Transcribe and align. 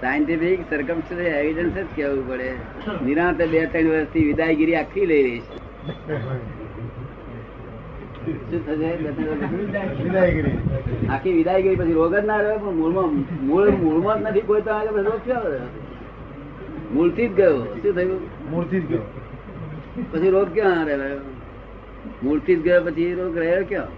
Scientific 0.00 0.60
circumstance 0.70 1.20
evidence 1.20 1.74
જ 1.74 1.84
કહેવું 1.96 2.28
પડે. 2.28 2.50
નિરાંતે 3.04 3.46
બે 3.46 3.66
ત્રણ 3.66 3.88
વર્ષથી 3.88 4.24
વિદાયગીરી 4.24 4.76
આખી 4.76 5.06
લઈ 5.06 5.22
રહી 5.22 5.40
છે. 5.40 5.58
આખી 11.08 11.32
વિદાયગીરી 11.32 11.76
પછી 11.76 11.92
રોગ 11.92 12.14
જ 12.14 12.24
ના 12.24 12.36
રહ્યો? 12.36 12.58
પણ 12.58 12.74
મૂળમાં 12.74 13.10
મૂળ 13.46 13.70
મૂળમાં 13.70 14.18
જ 14.18 14.28
નથી 14.28 14.40
કોઈ 14.40 14.60
તો 14.60 14.70
આગળ 14.70 14.92
બધો 14.92 15.10
ક્યાં 15.24 15.42
રહ્યો? 15.42 15.68
મૂળથી 16.92 17.28
જ 17.28 17.32
ગયો. 17.32 17.58
શું 17.82 17.94
થયું? 17.94 18.20
મૂર્તિ 18.50 18.80
જ 18.80 18.86
ગયો. 18.86 19.02
પછી 20.12 20.30
રોગ 20.30 20.48
ક્યાં 20.54 20.84
રહ્યો? 20.84 21.20
મૂળથી 22.22 22.56
જ 22.56 22.60
ગયો 22.60 22.80
પછી 22.84 23.14
રોગ 23.14 23.36
રહ્યો 23.36 23.64
ક્યાં? 23.64 23.88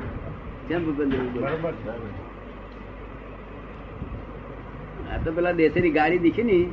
કેમ 0.68 0.84
ભૂપેન્દ્ર 0.84 1.16
બરોબર. 1.16 1.74
આ 5.12 5.18
તો 5.24 5.30
પેલા 5.38 5.54
દેશની 5.60 5.92
ગાડી 5.98 6.22
દીખી 6.26 6.46
ની 6.50 6.64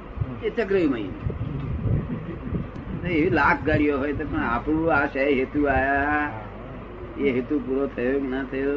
એ 0.45 0.49
ચક્રયુમય 0.57 0.99
એવી 3.09 3.31
લાખ 3.39 3.59
ગાડીઓ 3.67 3.95
હોય 4.03 4.13
તો 4.20 4.25
પણ 4.31 4.45
આપણું 4.52 4.93
આ 4.97 5.05
છે 5.16 5.21
હેતુ 5.39 5.59
આયા. 5.73 6.23
એ 7.20 7.31
હેતુ 7.38 7.55
પૂરો 7.67 7.85
થયો 7.95 8.17
કે 8.23 8.27
ના 8.33 8.44
થયો? 8.52 8.75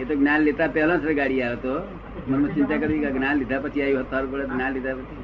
એ 0.00 0.02
તો 0.08 0.14
જ્ઞાન 0.20 0.40
લેતા 0.46 0.68
પહેલા 0.76 0.98
જ 1.04 1.14
ગાડી 1.20 1.42
આવ્યો 1.42 1.60
તો. 1.66 1.74
મનમાં 2.28 2.52
ચિંતા 2.54 2.78
કરવી 2.82 3.00
કે 3.04 3.10
જ્ઞાન 3.16 3.36
લીધા 3.40 3.60
પછી 3.64 3.82
આવ્યું 3.84 4.06
સારું 4.10 4.28
પડે 4.32 4.44
જ્ઞાન 4.52 4.72
લીધા 4.76 4.94
પછી. 4.98 5.18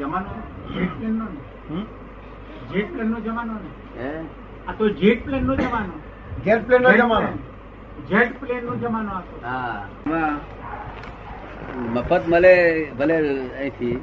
જમાનો 0.00 0.30
જેટ 0.74 0.92
પ્લેન 0.98 1.14
નો 1.20 1.26
હમ? 1.70 1.84
જેટ 2.72 2.88
પ્લેન 2.94 3.08
નો 3.14 3.18
જમાનો 3.26 3.54
ને 3.64 3.70
હે? 3.98 4.10
આ 4.68 4.72
તો 4.78 4.84
જેટ 5.02 5.24
પ્લેન 5.26 5.42
નો 5.50 5.54
જમાનો. 5.62 5.94
જેટ 6.46 6.62
પ્લેન 6.68 6.82
નો 6.88 6.92
જમાનો. 7.02 7.30
જેટ 7.98 8.40
પ્લેન 8.40 8.64
નો 8.64 8.74
જમાનો 8.76 9.12
હતો. 9.18 9.36
હા. 9.44 9.88
મફત 11.94 12.22
મળે 12.28 12.52
ભલે 12.98 13.16
અહીંથી. 13.58 13.96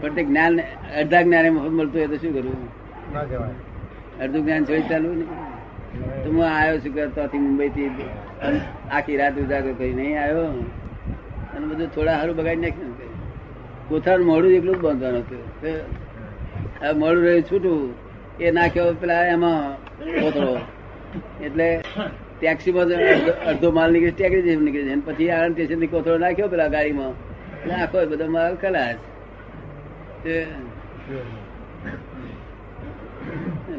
પણ 0.00 0.14
તે 0.14 0.22
જ્ઞાન 0.24 0.60
અડધા 1.00 1.22
જ્ઞાને 1.22 1.50
મફત 1.50 1.70
મળતું 1.70 1.98
હોય 2.00 2.06
તો 2.06 2.16
શું 2.16 2.34
કરવું 2.34 2.68
અડધું 4.20 4.44
જ્ઞાન 4.44 4.64
જોઈ 4.64 4.82
ચાલવું 4.82 5.18
ને? 5.18 5.24
તો 6.24 6.30
હું 6.30 6.44
આવ્યો 6.46 6.78
છું 6.78 6.94
ત્યાંથી 7.14 7.38
મુંબઈ 7.38 7.68
થી 7.68 7.90
આખી 8.92 9.16
રાત 9.16 9.36
ઉજાગર 9.38 9.72
કરી 9.72 9.94
નહીં 9.94 10.22
આવ્યો. 10.22 10.46
અને 11.54 11.66
બધું 11.66 11.88
થોડા 11.94 12.16
સારું 12.18 12.36
બગાડી 12.36 12.56
નાખ્યું 12.56 12.88
ને 12.88 13.06
કોથાનું 13.88 14.26
મોડું 14.26 14.52
એકલું 14.52 14.76
જ 14.76 14.80
બાંધવાનું 14.80 15.20
હતું. 15.20 15.42
હવે 15.62 16.92
મોડું 16.92 17.22
રહ્યું 17.24 17.42
છૂટું. 17.42 17.94
એ 18.40 18.50
નાખ્યો 18.50 18.92
પેલા 18.92 19.22
એમાં 19.26 19.74
કોથળો. 20.20 20.54
એટલે 21.44 21.68
ટેક્સીમાં 22.44 22.84
અડધો- 23.46 23.72
માલ 23.72 23.92
નીકળી 23.92 24.10
ટેક્સી 24.10 24.42
જેમ 24.42 24.62
નીકળી 24.62 24.84
જાય 24.84 25.00
પછી 25.04 25.30
આણંદ 25.30 25.52
સ્ટેશનથી 25.52 25.86
કોથળો 25.86 26.18
નાખ્યો 26.18 26.48
પેલા 26.48 26.66
ગાડીમાં. 26.68 27.10
એટલે 27.10 27.74
આખો 27.74 28.06
બધો 28.06 28.26
માલ 28.30 28.54
ખલાસ. 28.54 28.96
તે 30.24 30.46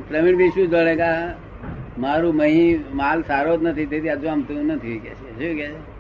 પ્રવીણભાઈ 0.10 0.50
શું 0.50 0.70
જોડે 0.70 0.96
કા 0.96 1.36
મારું 1.98 2.36
મહી 2.36 2.84
માલ 2.94 3.22
સારો 3.22 3.58
જ 3.58 3.64
નથી 3.64 3.86
તેથી 3.86 4.10
આજુ 4.10 4.28
આમતું 4.28 4.66
નથી 4.66 5.00
કે 5.00 5.10
છે. 5.10 5.30
શું 5.32 5.58
કે 5.58 5.68
છે? 5.68 5.96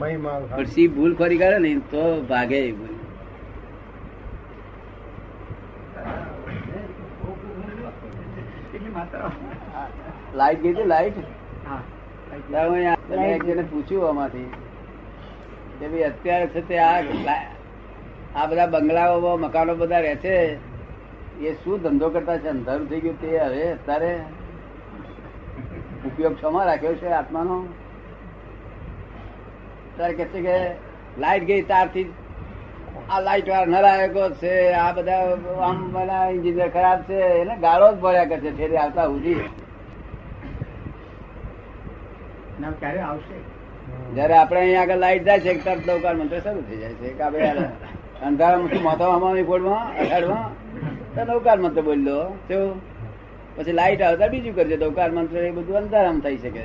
મહી 0.00 0.16
માલ 0.16 0.42
પણ 0.56 0.64
સી 0.64 0.88
ભૂલ 0.88 1.14
ખોરી 1.14 1.38
કરે 1.38 1.58
ને 1.58 1.74
તો 1.90 2.20
ભાગે 2.20 2.72
ભૂલ. 2.72 2.94
માત્રા 8.94 9.30
લાઈટ 10.34 10.62
ગઈ 10.62 10.72
હતી 10.72 10.86
લાઈટ 10.86 11.18
પૂછ્યું 13.70 14.08
આમાંથી. 14.08 14.48
કે 15.78 15.88
ભાઈ 15.88 16.04
અત્યારે 16.04 16.46
છે 16.46 16.60
તે 16.68 16.78
આ 16.78 17.02
આ 18.36 18.46
બધા 18.46 18.66
બંગલાઓ 18.66 19.36
મકાનો 19.36 19.74
બધા 19.74 20.00
રહે 20.00 20.16
છે 20.16 20.34
એ 21.40 21.54
શું 21.54 21.82
ધંધો 21.82 22.10
કરતા 22.10 22.38
છે? 22.38 22.48
અંધારું 22.48 22.88
થઈ 22.88 23.00
ગયું 23.00 23.20
તે 23.20 23.26
હવે 23.26 23.72
અત્યારે 23.72 24.12
ઉપયોગ 26.06 26.34
ક્ષમા 26.36 26.64
રાખ્યો 26.64 26.94
છે 26.94 27.08
આત્માનો? 27.12 27.56
ત્યારે 29.96 30.14
કે 30.14 30.24
છે 30.24 30.40
કે 30.40 30.56
લાઈટ 31.18 31.44
ગઈ 31.44 31.62
તારથી 31.62 32.12
આ 33.10 33.20
લાઈટ 33.20 33.48
વાળા 33.48 33.66
નરાયકો 33.66 34.30
છે 34.30 34.72
આ 34.72 34.92
બધા 34.92 35.38
આમ 35.62 35.92
બધા 35.92 36.30
ઇન્જિનિયર 36.30 36.68
ખરાબ 36.68 37.00
છે 37.02 37.18
એને 37.40 37.56
ગાળો 37.56 37.92
જ 37.92 37.96
ભર્યા 37.96 38.24
કરશે 38.24 38.50
ઠેરી 38.50 38.76
આવતા 38.76 39.06
સુધી 39.06 39.42
ક્યારે 42.62 43.00
આવશે? 43.00 43.36
જયારે 44.14 44.34
આપણે 44.34 44.60
અહીંયા 44.60 44.82
આગળ 44.82 44.96
લાઈટ 44.96 45.24
જાય 45.24 45.40
છે 45.40 45.52
તરત 45.64 45.86
દવકાર 45.86 46.14
મંત્ર 46.14 46.38
શરૂ 46.38 46.62
થઈ 46.70 46.76
જાય 46.76 46.92
છે. 46.92 47.08
કે 47.08 47.22
આ 47.22 47.30
ભાઈ 47.30 47.48
આ 47.48 48.26
અંધારામાં 48.26 48.68
શું 48.68 48.82
માથા 48.82 49.14
હમામી 49.16 49.42
ફોડમાં 49.42 49.84
અષાઢમાં 49.98 50.46
તો 51.14 51.20
નવકાર 51.24 51.58
મંત્ર 51.58 51.82
બોલી 51.82 52.02
લો 52.02 52.18
શું 52.48 52.64
પછી 53.56 53.72
લાઈટ 53.72 54.02
આવતા 54.02 54.26
બીજું 54.26 54.54
કરજો 54.54 54.76
દવકાર 54.76 55.10
મંત્ર 55.10 55.36
એ 55.38 55.50
બધું 55.50 55.76
અંધારામાં 55.76 56.20
થઈ 56.20 56.36
શકે. 56.36 56.64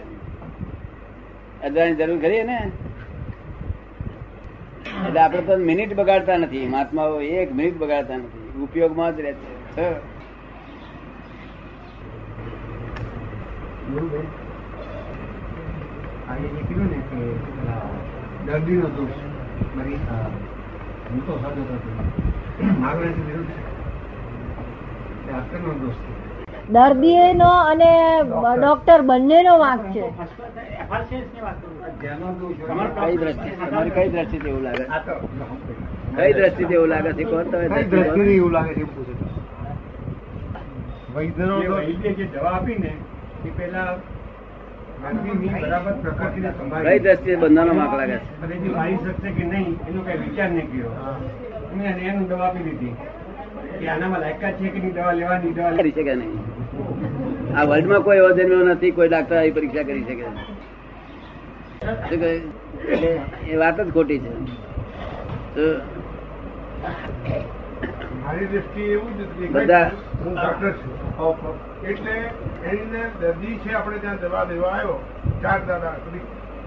અંધારાની 1.64 1.96
જરૂર 1.96 2.20
ખરી 2.20 2.44
ને 2.44 2.58
એટલે 5.08 5.20
આપણે 5.20 5.42
તો 5.42 5.58
મિનિટ 5.58 5.92
બગાડતા 5.96 6.38
નથી. 6.38 6.68
મહાત્માઓ 6.68 7.22
એક 7.22 7.50
મિનિટ 7.56 7.78
બગાડતા 7.78 8.18
નથી. 8.18 8.64
ઉપયોગમાં 8.64 9.18
જ 9.18 9.20
રહે 9.20 9.34
છે? 9.34 9.86
આજે 16.32 16.48
જે 16.48 16.62
કીધું 16.68 16.88
ને 16.92 17.00
કે 17.10 17.20
દર્દીનો 18.46 18.88
દોષ 18.98 19.16
મારી 19.76 20.00
હું 21.10 21.22
તો 21.26 21.34
સાજો 21.42 21.62
હતો 21.70 21.90
માગણીથી 22.84 23.26
વિરુદ્ધ 23.28 23.52
છે. 23.52 23.62
એ 25.30 25.76
દોષ 25.82 25.98
છે. 26.04 26.12
દર્દીનો 26.70 27.52
અને 27.72 27.92
ડોક્ટર. 28.58 29.00
બંનેનો 29.02 29.54
વાંક 29.60 29.84
છે. 29.94 30.04
કઈ 33.00 33.18
દ્રષ્ટિ 33.18 33.50
તમારી 33.66 33.90
કઈ 33.90 34.10
દ્રષ્ટિથી 34.10 34.50
એવું 34.50 34.64
લાગે? 34.64 34.86
કઈ 36.16 36.34
દ્રષ્ટિથી 36.34 36.74
એવું 36.74 36.90
લાગે 36.90 37.12
છે? 37.14 37.24
કોણ 37.24 37.52
તો 37.52 37.58
એ 37.58 37.68
કઈ 37.68 37.84
દ્રષ્ટિ 37.84 37.90
કહો. 37.90 38.04
દ્રષ્ટિથી 38.04 38.36
એવું 38.36 38.52
લાગે 38.52 38.74
છે 38.74 38.86
પૂછે. 38.94 39.14
વૈદ્યનો 41.16 41.56
જે 41.62 41.68
વૈદ્ય 41.68 42.12
જે 42.14 42.26
દવા 42.34 42.52
આપી 42.56 42.78
એ 43.46 43.50
પેલા 43.58 43.92
કઈ 45.02 47.00
દ્રષ્ટિએ 47.00 47.36
બંધાનો 47.36 47.74
માગ 47.74 47.94
લાગે 48.00 48.18
છે? 48.18 48.28
મારી 48.76 48.98
શકશે 48.98 49.30
કે 49.38 49.44
નહીં 49.52 49.70
એનો 49.90 50.02
કઈ 50.08 50.18
વિચાર 50.24 50.50
નહીં 50.56 50.68
કર્યો. 50.72 50.92
મેં 51.78 51.92
એનું 52.10 52.26
દવા 52.32 52.48
આપી 52.48 52.66
દીધી. 52.68 52.94
કે 53.80 53.86
આનામાં 53.94 54.22
લાયકાત 54.24 54.54
છે 54.60 54.68
કે 54.74 54.80
નહીં 54.84 54.94
દવા 54.98 55.14
લેવાની 55.20 55.54
દવા 55.60 55.72
કરી 55.78 55.94
શકે 55.98 56.14
નહીં. 56.16 56.36
આ 57.58 57.66
વર્લ્ડમાં 57.72 58.04
કોઈ 58.10 58.20
એવો 58.22 58.30
જન્મ્યો 58.40 58.66
નથી 58.74 58.92
કોઈ 59.00 59.10
ડાક્ટર 59.14 59.36
આવી 59.40 59.56
પરીક્ષા 59.58 59.88
કરી 59.90 60.06
શકે 60.10 60.26
એ 63.52 63.56
વાત 63.64 63.78
જ 63.82 63.88
ખોટી 63.94 64.20
છે. 64.20 64.32
તો 65.56 65.64
મારી 68.24 68.48
દ્રષ્ટિએ 68.52 68.86
એવું 68.96 69.12
જ 69.18 69.20
હું 70.24 70.34
ડોક્ટર 70.36 70.72
છું. 70.82 70.94
એટલે 71.92 72.16
એને 72.72 73.02
દર્દી 73.22 73.56
છે 73.64 73.72
આપણે 73.80 73.98
ત્યાં 74.04 74.20
દવા 74.24 74.46
દેવા 74.52 74.74
આવ્યો. 74.76 74.98
ચાર 75.44 75.60
દાદા 75.68 75.96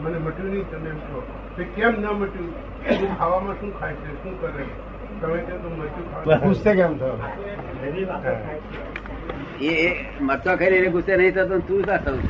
મને 0.02 0.18
મટ્યું 0.18 0.50
નહીં 0.52 0.66
તમે 0.70 0.88
એમ 0.94 1.00
છો 1.08 1.18
તો 1.56 1.62
કેમ 1.76 1.94
ન 2.00 2.06
મટ્યું? 2.20 2.50
તું 3.00 3.10
ખાવામાં 3.18 3.56
શું 3.60 3.70
ખાય 3.78 3.96
છે? 4.02 4.08
શું 4.22 4.34
કરે 4.40 4.64
તમે 5.20 5.38
કે 5.48 5.54
તું 5.62 5.72
મટ્યું 5.78 6.06
ખાવા 6.12 6.38
ગુસ્સે 6.46 6.70
કેમ 6.80 6.92
થયો? 6.98 7.16
એ 9.60 9.70
એ 9.86 9.88
મરચો 10.28 10.50
ખાઈને 10.58 10.76
એને 10.80 10.90
ગુસ્સે 10.96 11.12
નહીં 11.22 11.34
થતો 11.36 11.56
તું 11.68 11.80
શા 11.86 12.00
થવું 12.04 12.22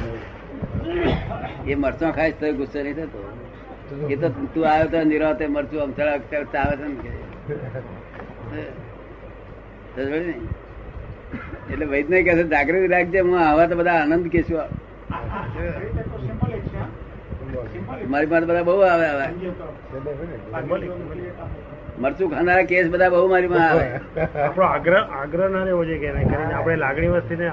એ 1.67 1.75
મરચો 1.85 2.07
ખાય 2.19 2.33
તો 2.41 2.47
ગુસ્સે 2.61 2.79
નહીં 2.83 2.97
થતો. 3.01 3.21
એ 4.13 4.15
તો 4.17 4.27
તું 4.55 4.65
આવ્યો 4.71 4.89
તો 4.95 4.99
નિરાતે 5.13 5.45
મરચું 5.57 5.91
ચડાક 5.97 6.23
ચાવે 6.53 6.75
છે 6.81 6.87
ને 6.89 6.97
કે. 7.03 7.13
ને? 8.53 8.63
એટલે 9.97 11.87
વૈજ્ઞાનિક 11.93 12.27
કહે 12.29 12.45
જાગૃતિ 12.53 12.89
રાખજે 12.95 13.19
હું 13.21 13.35
આવા 13.43 13.67
તો 13.67 13.75
બધા 13.81 13.99
આનંદ 14.03 14.27
કેશું. 14.35 14.69
મારી 18.11 18.31
પાસે 18.33 18.47
બધા 18.47 18.65
બહુ 18.69 18.75
આવે 18.83 19.07
આવે. 19.07 19.27
મરચું 22.03 22.29
ખાનારા 22.31 22.67
કેસ 22.71 22.87
બધા 22.95 23.11
બહુ 23.15 23.29
મારી 23.29 23.51
માં 23.55 23.67
આવે. 23.69 23.87
આપણો 24.47 24.65
આગ્રહ 24.67 25.01
આગ્રહ 25.21 25.47
ના 25.55 25.65
રહેવો 25.69 25.83
જોઈએ 25.85 26.01
કે 26.03 26.09
કરીને 26.31 26.55
આપણે 26.55 26.77
લાગણી 26.85 27.13
વસ્તીને 27.15 27.45
ને 27.45 27.51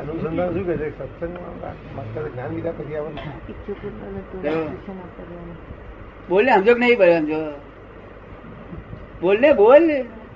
અનુસંધાન 0.00 0.48
શું 0.54 0.64
કહે 0.68 0.74
છે? 0.76 0.86
સત્સંગમાં 0.98 1.54
જ્ઞાન 2.26 2.50
લીધા 2.54 2.74
પછી 2.78 2.96
આવે 2.96 3.10
બોલ 6.28 6.44
ને 6.44 6.52
સમજો 6.58 6.72
કે 6.74 6.80
નહીં 6.80 6.98
બોલ 6.98 7.10
સમજો. 7.18 7.40
બોલ 9.22 9.36
ને 9.40 9.50
બોલ 9.54 9.84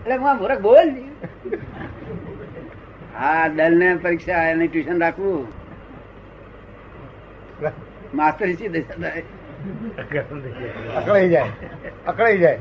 એટલે 0.06 0.19
હું 0.23 0.37
મૂરખ 0.41 0.61
બોલ. 0.62 0.88
હા 3.19 3.49
દલ 3.49 3.75
ને 3.81 3.88
પરીક્ષા 4.03 4.43
એને 4.50 4.67
ટ્યુશન 4.69 5.00
રાખવું. 5.00 5.47
માસ્ટર 8.19 8.49
શી 8.58 8.70
દશા 8.75 8.99
થાય 9.03 9.23
અકળાઈ 10.99 11.29
જાય 11.29 11.53
અકળાઈ 12.06 12.38
જાય. 12.38 12.58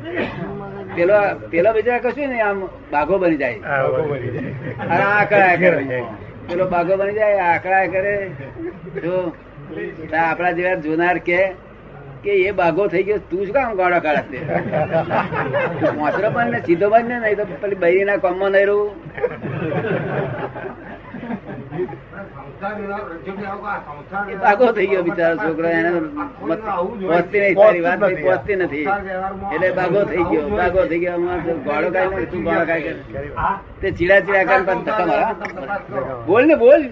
પેલો 0.96 1.18
પેલો 1.52 1.74
બીજા 1.74 2.00
કશું 2.00 2.30
ને 2.30 2.40
આમ 2.42 2.58
બાઘો 2.92 3.16
બની 3.20 3.38
જાય. 3.38 3.60
અરે 3.66 3.82
લોકો 3.84 4.04
મરી 4.12 4.32
જાય. 4.36 4.52
અને 4.92 5.04
આ 5.04 5.14
આકડા 5.20 5.56
કરે. 5.58 6.00
પેલો 6.48 6.68
બાઘો 6.74 6.98
બની 7.00 7.18
જાય 7.20 7.44
આ 7.44 7.52
આકડા 7.54 7.86
કરે. 7.88 8.16
જો 9.04 9.16
તો 10.10 10.16
આપણા 10.24 10.54
જેવા 10.60 10.82
જોનાર 10.88 11.18
કે 11.30 11.40
કે 12.26 12.34
એ 12.50 12.52
બાઘો 12.60 12.84
થઈ 12.94 13.06
ગયો, 13.08 13.20
તું 13.30 13.42
જ 13.46 13.48
કામ 13.56 13.72
ગાળો 13.80 14.00
કાઢે 14.06 14.40
મોસરો 15.98 16.30
પણ 16.36 16.50
ને, 16.54 16.60
સીધો 16.68 16.88
બન 16.94 17.06
ને, 17.10 17.16
નહીં 17.24 17.38
તો 17.40 17.44
પેલી 17.62 17.82
બૈરી 17.86 18.08
ના 18.10 18.20
કામમાં 18.26 18.52
નહીં 18.56 18.68
રહું. 18.70 18.90
એ 24.32 24.36
થઈ 24.76 24.88
ગયો 24.92 25.04
બિચારો 25.08 25.36
છોકરો, 25.44 25.68
એને 25.80 25.90
પહોંચતી 27.08 27.42
નહીં, 27.42 27.56
તારી 27.62 27.84
વાત 27.88 28.00
પહોંચતી 28.26 28.58
નથી. 28.60 28.86
એટલે 29.54 29.70
ભાગો 29.80 30.00
થઈ 30.12 30.26
ગયો 30.30 30.46
ભાગો 30.60 30.82
થઈ 30.92 31.02
ગયો 31.04 31.18
કાય 31.26 31.58
ગાળો 31.68 31.90
કાઢી 31.98 32.30
તું 32.32 32.42
ગોળો 32.48 32.64
કાય. 32.72 32.94
તે 33.82 33.88
ચીડા 33.98 34.22
ચીડા 34.30 34.46
કરીને 34.50 34.66
પાછા 34.70 35.28
બોલ 36.32 36.44
ને, 36.52 36.56
બોલ. 36.64 36.84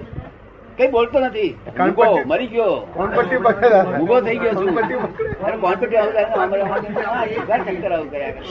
કઈ 0.78 0.88
બોલતો 0.88 1.20
નથી. 1.20 1.56
મરી 2.26 2.48
ગયો. 2.48 2.88
કોણ 2.94 3.12
પટ્ટી 3.16 3.38
પકડે 3.38 3.98
મૂકો 3.98 4.22
થઈ 4.22 4.38
ગયો 4.38 4.54
છું. 4.54 4.76
પટ્ટી 4.76 4.96
પકડે 4.96 5.46
અરે 5.46 5.58
કોણ 5.58 5.76
પટ્ટી 5.76 5.98
આવું 5.98 6.14
કરે? 6.14 6.24
આમ 6.24 6.42
આમ 6.42 6.54
આમ 6.54 7.20
આ 7.20 7.26
એક 7.26 7.50
વાર 7.50 7.64
ચક્કર 7.64 7.92
આવું 7.92 8.12
કર્યા 8.12 8.32
કરે. 8.32 8.44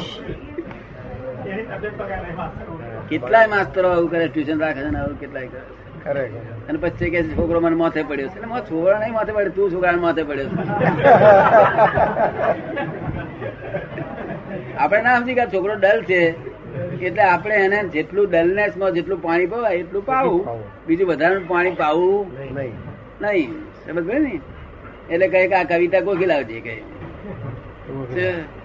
કેટલાય 3.08 3.46
માસ્તરો 3.46 3.90
આવું 3.90 4.10
કરે 4.10 4.28
ટ્યુશન 4.28 4.60
રાખે 4.60 4.80
છે 4.80 4.90
ને 4.90 4.98
આવું 4.98 5.20
કેટલાય 5.20 5.48
કરે. 6.04 6.30
અને 6.68 6.78
પછી 6.78 7.10
કે 7.10 7.22
છોકરો 7.22 7.60
મને 7.60 7.76
માથે 7.76 8.02
પડ્યો 8.02 8.28
છે. 8.28 8.34
એટલે 8.34 8.46
મારો 8.46 8.64
છોકરો 8.64 8.98
નહીં 8.98 9.12
માથે 9.12 9.32
પડ્યો 9.32 9.50
તું 9.50 9.72
છોકરા 9.72 9.92
માથે 9.92 10.22
પડ્યો 10.22 10.48
છે. 10.48 10.52
આપણે 14.78 15.02
ના 15.02 15.18
સમજી 15.18 15.34
કે 15.34 15.40
આ 15.40 15.44
છોકરો 15.44 15.74
ડલ 15.74 16.02
છે. 16.02 16.51
એટલે 17.06 17.22
આપણે 17.22 17.54
એને 17.54 17.84
જેટલું 17.84 18.30
ડલનેસમાં 18.30 18.92
જેટલું 18.92 19.22
પાણી 19.22 19.46
પવાય 19.46 19.74
એટલું 19.74 20.06
પાવું. 20.06 20.48
બીજું 20.86 21.08
વધારાનું 21.08 21.48
પાણી 21.48 21.70
પાવું 21.70 22.32
નહીં. 22.38 22.72
નહીં. 23.20 23.52
સમજ 23.86 24.08
પડી 24.08 24.18
ને? 24.18 24.40
એટલે 25.10 25.28
કહે 25.28 25.48
કે 25.48 25.54
આ 25.54 25.62
કવિતા 25.62 26.00
કોકી 26.00 26.26
લાવજે 26.26 26.60
કહે. 26.60 26.76
થોડું 26.76 28.10
છે. 28.10 28.62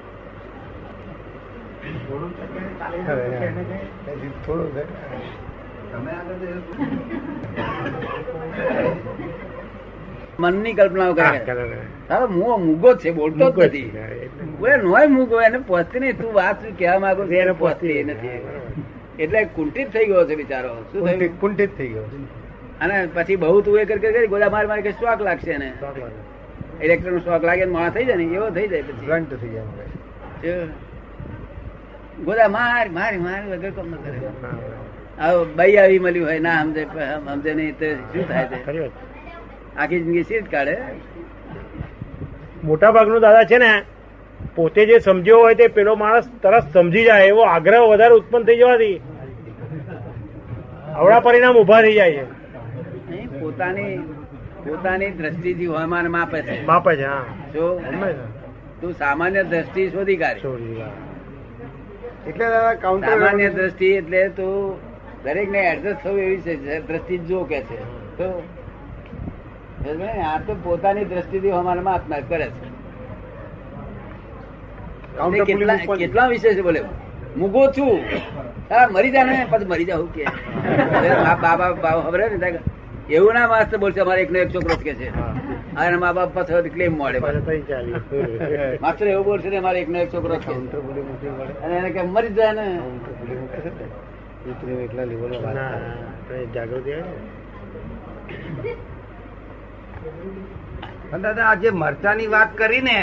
મનની 10.40 10.74
કલ્પનાઓ 10.74 11.14
કરે. 11.14 11.40
તારો 12.08 12.26
મું 12.28 12.66
મૂગો 12.66 12.90
છે 12.96 13.12
બોલતો 13.12 13.46
જ 13.52 13.54
નથી. 13.66 13.90
નોય 14.84 15.08
મૂગો 15.08 15.42
એને 15.42 15.60
પહોંચતી 15.68 16.00
નહીં. 16.00 16.16
તું 16.22 16.34
વાત 16.34 16.56
શું 16.64 16.78
કહેવા 16.80 17.00
માંગુ 17.00 17.24
છે 17.28 17.38
એને 17.44 17.54
પહોંચતી 17.62 18.04
નથી. 18.04 18.38
એટલે 19.20 19.40
કુંઠિત 19.56 19.88
થઈ 19.94 20.06
ગયો 20.06 20.24
છે 20.30 20.36
બિચારો. 20.36 20.74
શું 20.92 21.02
થયું? 21.08 21.40
કુંઠિત 21.42 21.72
થઈ 21.78 21.88
ગયો 21.88 22.06
અને 22.82 22.96
પછી 23.14 23.36
બહુ 23.36 23.62
તું 23.62 23.80
એ 23.80 23.86
કરી 23.86 24.00
કરી 24.00 24.50
માર 24.56 24.66
મારી 24.68 24.92
શોખ 25.00 25.22
લાગશે 25.22 25.52
એને. 25.52 25.70
ઇલેક્ટ્રિક 26.82 27.14
નો 27.14 27.20
શોખ 27.20 27.44
લાગે 27.44 27.66
માણસ 27.66 27.94
થઈ 27.94 28.06
જાય 28.06 28.18
ને 28.18 28.26
એવો 28.36 28.50
થઈ 28.58 28.68
જાય 28.68 28.82
પછી. 28.82 29.06
બ્લન્ટ 29.06 29.32
થઈ 29.42 29.50
જાય 29.50 29.66
ગોળા 32.26 32.48
ગોદા 32.48 32.50
માર 32.50 32.86
માર 32.98 33.14
માર 33.26 33.42
વગર 33.50 33.72
કોમ 33.78 33.88
ન 33.92 33.96
કરે. 34.04 34.20
આવો 35.20 35.40
બઈ 35.58 35.76
આવી 35.82 36.00
મળ્યું 36.06 36.28
હોય 36.28 36.40
ના 36.40 36.62
સમજે 36.64 36.84
સમજે 37.26 37.52
નહીં 37.54 37.74
તો 37.80 37.88
શું 38.12 38.24
થાય 38.30 38.46
છે. 38.46 38.90
આખી 39.78 40.00
જિંદગી 40.00 40.24
જ 40.24 40.44
કાઢે? 40.52 40.76
મોટા 42.64 42.92
ભાગનો 42.92 43.20
દાદા 43.20 43.46
છે 43.46 43.58
ને 43.58 43.72
પોતે 44.56 44.82
જે 44.86 45.00
સમજ્યો 45.00 45.40
હોય 45.40 45.56
તે 45.56 45.68
પેલો 45.68 45.96
માણસ 45.96 46.28
તરત 46.42 46.66
સમજી 46.74 47.06
જાય 47.06 47.26
એવો 47.26 47.44
આગ્રહ 47.46 47.84
વધારે 47.90 48.14
ઉત્પન્ન 48.14 48.46
થઈ 48.46 48.58
જવાથી 48.58 48.98
આવડા 50.96 51.22
પરિણામ 51.22 51.56
ઊભા 51.58 51.82
થઈ 51.82 51.96
જાય 51.96 52.24
છે. 53.10 53.28
પોતાની 53.40 53.96
પોતાની 54.66 55.12
દ્રષ્ટિથી 55.12 55.68
હવામાન 55.68 56.08
માપે 56.12 56.40
છે. 56.42 56.56
માપે 56.66 56.96
છે 56.96 57.06
હા. 57.06 57.26
જો 57.54 57.66
તું 58.82 58.94
સામાન્ય 58.94 59.44
દ્રષ્ટિ 59.44 59.90
શોધી 59.90 60.18
કાઢ. 60.18 60.46
એટલે 62.28 62.46
દાદા 62.50 62.76
કાઉન્ટર 62.76 63.10
સામાન્ય 63.10 63.50
દ્રષ્ટિ 63.50 63.88
એટલે 63.96 64.30
તું 64.30 64.78
દરેક 65.24 65.50
ને 65.52 65.62
એડજસ્ટ 65.72 66.00
થવું 66.04 66.20
એવી 66.20 66.42
છે 66.42 66.80
દ્રષ્ટિ 66.80 67.18
જો 67.18 67.44
કે 67.44 67.60
છે. 67.62 67.78
તો? 68.18 68.44
આ 69.88 70.38
તો 70.48 70.56
પોતાની 70.64 71.06
દ્રષ્ટિથી 71.06 71.52
હવામાન 71.52 71.90
આત્મા 71.90 72.20
કરે 72.20 72.46
છે. 72.46 72.78
કેટલા 75.46 75.76
કેટલા 75.76 76.28
વિષય 76.28 76.54
છે 76.54 76.62
બોલે? 76.62 76.82
મૂકો 77.38 77.68
છું. 77.68 78.00
હા 78.72 78.88
મરી 78.88 79.12
જા 79.12 79.24
ને 79.24 79.48
પછી 79.50 79.66
મરી 79.66 79.86
જાવ 79.86 80.06
કે. 80.06 80.26
બાબા 81.42 81.72
બાબા 81.72 82.02
ખબર 82.02 82.32
ને? 82.32 82.60
એવું 83.10 83.34
ના 83.34 83.48
માસ્તર 83.48 83.78
બોલશે 83.78 84.00
અમારે 84.02 84.22
એકનો 84.22 84.40
એક 84.40 84.56
છોકરો 84.56 84.76
કે 84.76 84.94
છે. 84.94 85.10
અને 85.76 85.98
મા 85.98 86.12
બાપ 86.12 86.36
પાછળ 86.36 86.62
ક્લેમ 86.62 86.98
મળે. 86.98 87.20
પાછા 87.20 87.40
માસ્તર 88.82 89.08
એવું 89.08 89.26
બોલશે 89.26 89.50
ને 89.50 89.58
અમારે 89.58 89.80
એકનો 89.80 90.00
એક 90.00 90.14
છોકરો. 90.14 90.36
અને 91.64 91.78
એને 91.78 91.90
કે 91.90 92.02
મરી 92.02 92.30
જાય 92.30 92.52
ને. 92.52 92.80
એટલા. 94.84 95.06
તઈ 96.30 96.46
જાગૃતિ 96.46 96.92
આવે 96.92 97.02
ને. 97.02 98.97
પણ 101.10 101.22
દાદા 101.26 101.48
આજે 101.54 101.70
મરચાની 101.84 102.30
વાત 102.36 102.52
કરી 102.60 102.84
ને 102.90 102.98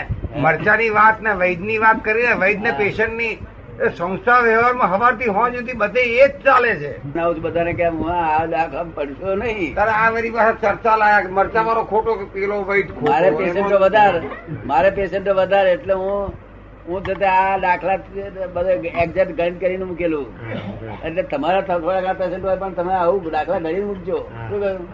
મરચાની 0.47 0.93
વાત 0.99 1.27
ને 1.27 1.33
વૈદની 1.43 1.81
વાત 1.85 1.99
કરી 2.07 2.27
ને 2.29 2.35
વૈદ 2.45 2.63
ને 2.67 2.73
પેશન્ટની 2.81 3.35
સંસ્થા 3.97 4.39
વ્યવહારમાં 4.47 4.91
હવારથી 4.95 5.33
હોજ 5.37 5.57
સુધી 5.57 5.79
બધે 5.83 6.03
એ 6.25 6.29
જ 6.29 6.45
ચાલે 6.45 6.73
છે. 6.81 6.91
બધાને 7.45 7.73
કે 7.79 7.87
હું 7.97 8.11
આ 8.17 8.47
દાખલા 8.55 8.85
પડશો 8.97 9.35
નહીં. 9.43 9.75
તારે 9.79 9.93
આ 10.01 10.11
મારી 10.17 10.33
પાસે 10.37 10.57
ચર્ચા 10.65 10.97
લાયા 11.03 11.35
મરચા 11.39 11.65
વાળો 11.69 11.85
ખોટો 11.93 12.13
પેલો 12.35 12.57
વૈદ 12.71 12.89
મારે 13.09 13.29
પેશન્ટો 13.41 13.77
વધારે 13.85 14.21
મારે 14.73 14.91
પેશન્ટો 14.99 15.35
વધારે 15.41 15.71
એટલે 15.77 15.95
હું 16.03 16.33
હું 16.89 17.03
છતાં 17.05 17.39
આ 17.45 17.59
દાખલા 17.67 17.99
બધા 18.55 18.77
એક્ઝેક્ટ 19.05 19.33
ગણિત 19.39 19.57
કરીને 19.63 19.85
મૂકેલું. 19.85 20.27
એટલે 21.05 21.23
તમારા 21.33 21.65
થોડા 21.71 22.15
પેશન્ટ 22.21 22.45
હોય 22.51 22.59
પણ 22.63 22.77
તમે 22.79 22.95
આવું 23.01 23.33
દાખલા 23.37 23.61
ગણીને 23.65 23.87
મૂકજો. 23.91 24.19
શું 24.49 24.61
કહ્યું? 24.61 24.87